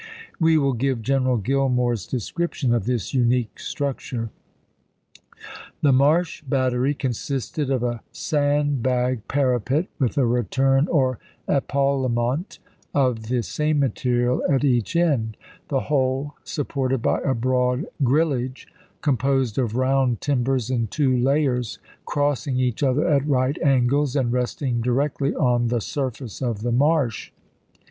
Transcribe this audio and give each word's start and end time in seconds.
We 0.39 0.57
will 0.57 0.73
give 0.73 1.03
General 1.03 1.37
Gill 1.37 1.69
more's 1.69 2.07
description 2.07 2.73
of 2.73 2.87
this 2.87 3.13
unique 3.13 3.59
structure:" 3.59 4.31
The 5.83 5.91
'Marsh 5.93 6.41
Battery 6.41 6.95
'consisted 6.95 7.69
of 7.69 7.83
a 7.83 8.01
sand 8.11 8.81
bag 8.81 9.27
parapet 9.27 9.89
with 9.99 10.17
a 10.17 10.25
return 10.25 10.87
or 10.87 11.19
epaulement 11.47 12.57
of 12.95 13.27
the 13.27 13.43
same 13.43 13.77
material 13.77 14.41
at 14.49 14.63
each 14.63 14.95
end; 14.95 15.37
the 15.67 15.81
whole 15.81 16.33
supported 16.43 17.03
by 17.03 17.19
a 17.19 17.35
broad 17.35 17.85
grillage, 18.01 18.65
com 19.01 19.17
posed 19.17 19.59
of 19.59 19.75
round 19.75 20.19
timbers 20.19 20.71
in 20.71 20.87
two 20.87 21.15
layers, 21.15 21.77
crossing 22.07 22.59
each 22.59 22.81
other 22.81 23.07
at 23.07 23.27
right 23.27 23.61
angles, 23.61 24.15
and 24.15 24.33
resting 24.33 24.81
directly 24.81 25.35
on 25.35 25.67
the 25.67 25.79
sur 25.79 26.09
face 26.09 26.41
of 26.41 26.63
the 26.63 26.71
marsh. 26.71 27.31